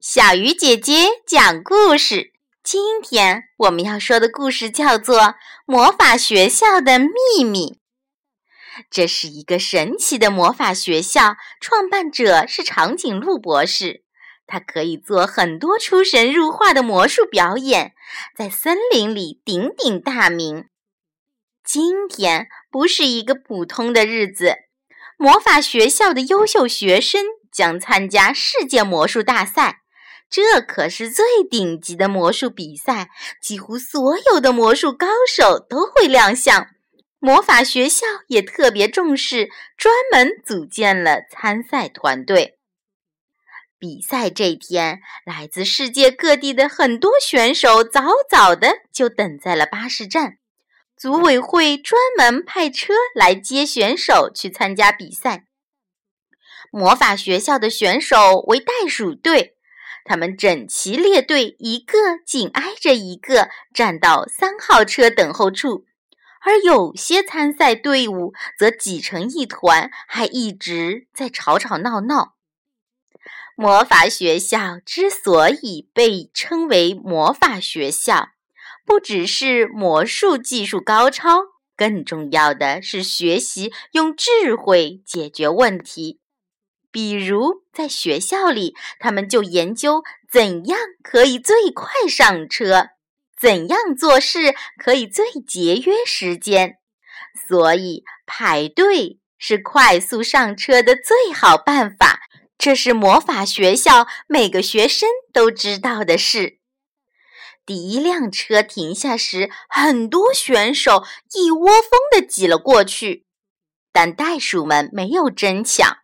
[0.00, 2.32] 小鱼姐姐讲故事。
[2.62, 5.18] 今天我们要说的故事叫做
[5.64, 7.72] 《魔法学校的秘密》。
[8.90, 14.02] 这是一个神奇的魔法学校，创办者是长颈鹿博士。
[14.46, 17.94] 他可以做很多出神入化的魔术表演，
[18.36, 20.66] 在森林里鼎鼎大名。
[21.64, 24.56] 今天不是一个普通的日子，
[25.16, 29.80] 魔法学校的优秀学生将参加世界魔术大赛。
[30.28, 33.10] 这可是最顶级的魔术比赛，
[33.40, 36.68] 几乎所有的魔术高手都会亮相。
[37.18, 42.58] 魔法学校也特别重视，专门组建了参赛团队。
[43.78, 50.38] 比赛这天，来自世界各地的很多选手早早的就等在了巴士站。
[50.96, 55.44] 组委会专门派车来接选手去参加比赛。
[56.70, 59.55] 魔法学校的选手为袋鼠队。
[60.06, 65.84] 他们整齐列队，一个紧挨着一个，站到三号车等候处。
[66.42, 72.36] 而有些参赛队伍则挤成一团，还一直在吵吵闹闹。
[73.56, 78.28] 魔法学校之所以被称为魔法学校，
[78.84, 81.40] 不只是魔术技术高超，
[81.76, 86.20] 更重要的是学习用智慧解决问题。
[86.96, 90.02] 比如，在学校里，他们就研究
[90.32, 92.88] 怎样可以最快上车，
[93.38, 96.78] 怎样做事可以最节约时间。
[97.46, 102.20] 所以，排队是快速上车的最好办法。
[102.56, 106.60] 这是魔法学校每个学生都知道的事。
[107.66, 113.26] 第一辆车停下时，很多选手一窝蜂地挤了过去，
[113.92, 115.98] 但袋鼠们没有争抢。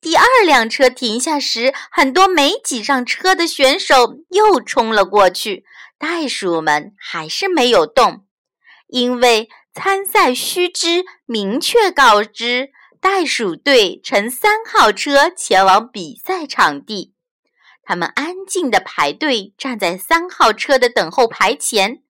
[0.00, 5.64] 第二辆车停下时，很多没挤上车的选手又冲了过去。
[5.98, 8.24] 袋鼠们还是没有动，
[8.88, 17.14] 因为参赛须知明确告知：袋鼠队乘三号车前往比赛场地。
[17.82, 22.03] 他们安静地排队，站在三号车的等候牌前。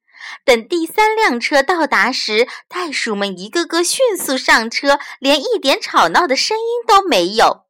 [0.44, 7.64] 等第三辆车到达时，袋鼠们一个个迅速上车，连一点吵闹的声音都没有。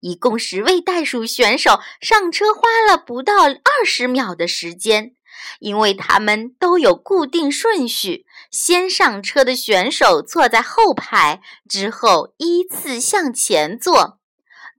[0.00, 5.12] 一共十位袋鼠选手上车花了不到二十秒的时间，
[5.58, 8.26] 因为他们都有固定顺序。
[8.50, 14.18] 先上车的选手坐在后排，之后依次向前坐。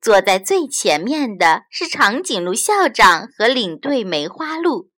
[0.02, 4.91] 坐在最前面的是长颈鹿校长和领队梅花鹿。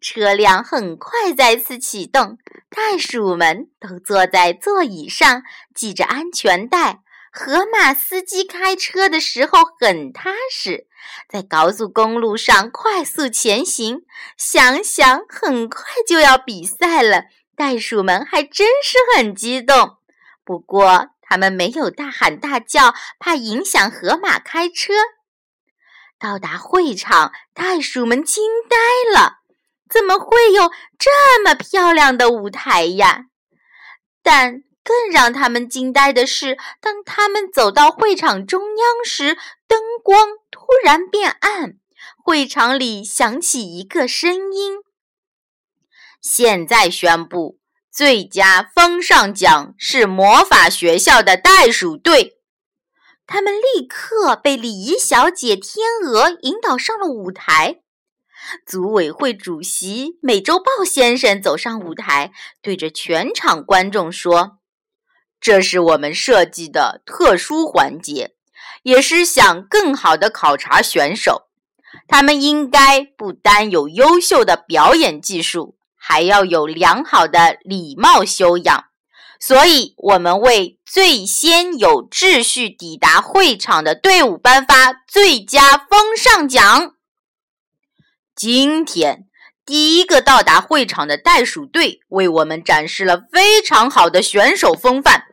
[0.00, 2.38] 车辆很快再次启动，
[2.70, 5.42] 袋鼠们都坐在座椅上，
[5.74, 7.02] 系着安全带。
[7.32, 10.88] 河马司机开车的时候很踏实，
[11.28, 14.02] 在高速公路上快速前行。
[14.36, 19.98] 想想很快就要比赛了，袋鼠们还真是很激动。
[20.44, 24.92] 不过他们没有大喊大叫，怕影响河马开车。
[26.18, 29.39] 到达会场，袋鼠们惊呆了：
[29.92, 33.26] 怎么会有这么漂亮的舞台呀？
[34.22, 34.62] 但。
[34.82, 39.36] 更让他们惊呆的是，当他们走到会场中央时，
[39.68, 41.74] 灯光突然变暗，
[42.24, 44.78] 会场里响起一个声音
[46.22, 47.58] ：“现在宣布，
[47.92, 52.40] 最佳风尚奖是魔法学校的袋鼠队。”
[53.28, 57.82] 他们立刻被礼仪小姐天鹅引导上了舞台。
[58.66, 64.58] 组委会主席美洲豹先生走上舞台，对着全场观众说。
[65.40, 68.34] 这是我们设计的特殊环节，
[68.82, 71.48] 也是想更好的考察选手。
[72.06, 78.84] 他们应该不单有优秀的表演技术，还要有良好的礼貌修养。
[79.40, 86.94] 所以，我们为最先有秩序抵达会场的队伍颁发最佳风尚奖。
[88.40, 89.26] 今天，
[89.66, 95.24] 第一个到达会场的袋鼠队为我们展示了非常好的选手风范。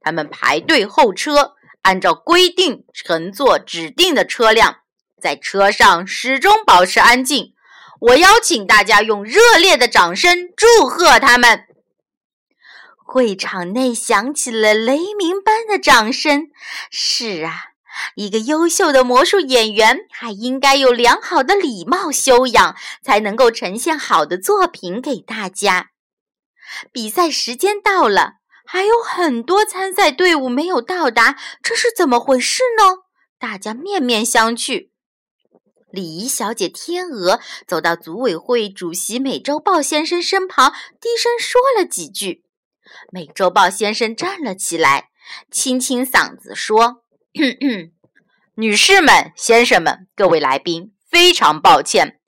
[0.00, 4.76] 他们排队候车，按照规定乘坐指定的车辆，
[5.20, 7.52] 在车上始终保持安静。
[7.98, 11.64] 我邀请大家用热烈的掌声祝贺他们。
[13.04, 16.46] 会场内响起了雷鸣般的掌声。
[16.92, 17.71] 是啊，
[18.16, 25.90] 一个优秀的魔术演员还应该有良好的礼貌修养，才能够呈现好的作品给大家。
[26.92, 28.34] 比赛时间到了。
[28.64, 33.02] 还有很多参赛队伍没有到达，这是怎么回事呢？
[33.38, 34.88] 大家面面相觑。
[35.90, 42.44] 礼仪小姐天鹅走到组委会主席美洲豹先生身旁，低声说了几句。
[43.10, 45.10] 美洲豹先生站了起来，
[45.50, 47.01] 清清嗓子说
[48.56, 52.18] ：“女士们、先生们、各位来宾，非常抱歉，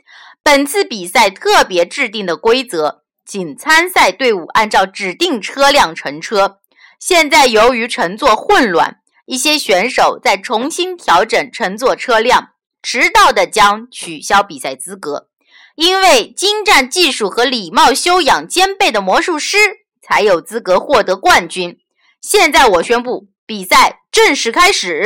[0.42, 6.60] 本次比赛特别制定的规则，仅参赛队伍按照指定车辆乘车。
[6.98, 12.50] 现在由于乘坐混乱，一些选手在重新调整乘坐车辆。”
[12.86, 15.28] 迟到的将取消比赛资格，
[15.74, 19.56] 因为精湛技术和礼貌修养兼备的魔术师
[20.02, 21.78] 才有资格获得冠军。
[22.20, 25.04] 现在我宣布，比赛正式开始。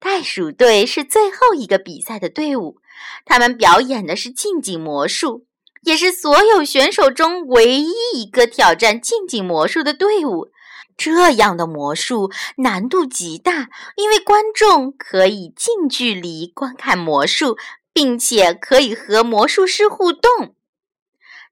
[0.00, 2.78] 袋鼠队是最后一个比赛的队伍，
[3.24, 5.46] 他们表演的是近景魔术，
[5.82, 10.50] 也是所有选手中唯一一个挑战近景魔术的队伍。
[10.96, 17.56] 这样的魔术难度极大，因为观众可以近距离观看魔术，
[17.92, 20.56] 并且可以和魔术师互动。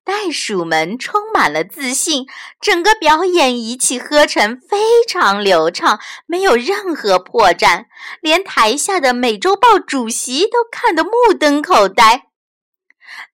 [0.06, 2.26] 袋鼠们充满了自信，
[2.61, 7.87] 整个表演一气呵成，非常流畅，没有任何破绽，
[8.20, 12.26] 连台下的美洲豹主席都看得目瞪口呆。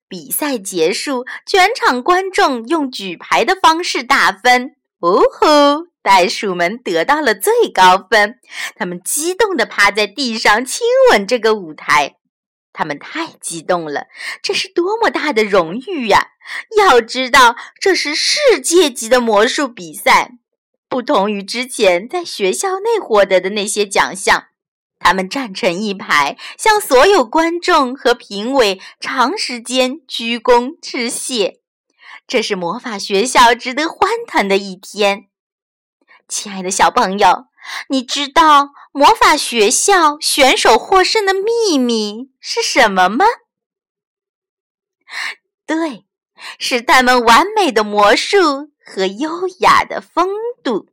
[0.08, 4.70] 比赛结束，全场观众用举牌的方式打分。
[5.02, 5.88] 呜呼！
[6.02, 8.36] 袋鼠们得到了最高分，
[8.76, 12.16] 他们激动地趴在地上亲吻这个舞台。
[12.72, 14.06] 他们太激动了，
[14.42, 16.28] 这是多么大的荣誉呀！
[16.76, 20.32] 要知道，这是世界级的魔术比赛，
[20.88, 24.46] 不同于之前在学校内获得的那些奖项。
[24.98, 31.60] 他们站成一排，向所有观众和评委长时间鞠躬致谢。
[32.26, 35.26] 这是魔法学校值得欢腾的一天。
[36.28, 37.46] 亲爱的小朋友，
[37.88, 43.25] 你知道魔法学校选手获胜的秘密是什么吗？
[45.67, 46.05] 对，
[46.59, 50.29] 是他们完美的魔术和优雅的风
[50.62, 50.88] 度。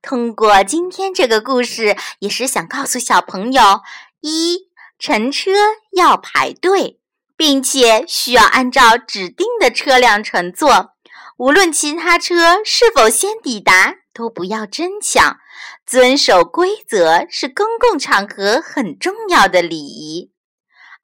[0.00, 3.80] 通过今天这个故事，也是想告诉小朋友：
[4.20, 4.68] 一，
[4.98, 5.50] 乘车
[5.92, 7.00] 要排队，
[7.36, 10.90] 并且需要按照指定的车辆乘坐，
[11.38, 13.96] 无论其他车是否先抵达。
[14.14, 15.38] 都不要争抢，
[15.84, 20.32] 遵守规则是公共场合很重要的礼仪。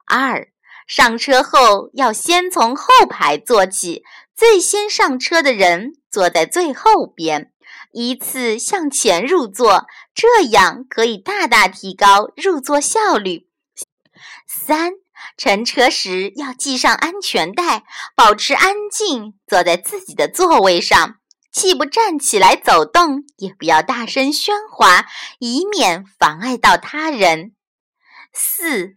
[0.07, 0.49] 二，
[0.87, 4.05] 上车后要先从后排坐起，
[4.35, 7.53] 最先上车的人坐在最后边，
[7.93, 13.49] 依次向前入座，这样可以大大提高入座效率。
[14.49, 14.95] 三，
[15.37, 17.85] 乘车时要系上安全带，
[18.17, 21.20] 保持安静，坐在自己的座位上。
[21.53, 25.07] 既不站起来走动，也不要大声喧哗，
[25.39, 27.53] 以免妨碍到他人。
[28.33, 28.97] 四、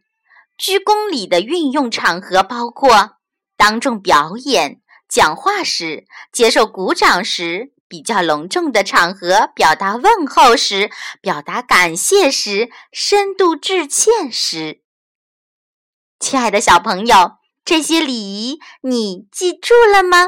[0.57, 3.17] 鞠躬礼的运用场合包括
[3.57, 10.91] 当众表演、讲话时、接受鼓掌时、比较隆重的场合表达问候时、
[11.21, 14.81] 表达感谢时、深度致歉时。
[16.19, 17.33] 亲爱的小朋友，
[17.65, 20.27] 这些礼仪你记住了吗？